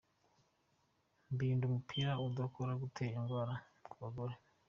[1.37, 3.53] Birinda umubiri udukoko dutera indwara
[3.89, 4.35] ku bagore.